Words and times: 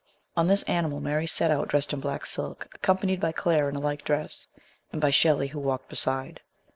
On 0.35 0.47
this 0.47 0.63
animal 0.63 0.99
Mary 0.99 1.27
set 1.27 1.51
out 1.51 1.67
dressed 1.67 1.93
in 1.93 1.99
black 1.99 2.25
silk, 2.25 2.67
accompanied 2.73 3.19
by 3.19 3.31
Claire 3.31 3.69
in 3.69 3.75
a 3.75 3.79
like 3.79 4.03
dress, 4.03 4.47
,and 4.91 4.99
by 4.99 5.11
Shelley 5.11 5.49
who 5.49 5.59
walked 5.59 5.89
beside. 5.89 6.39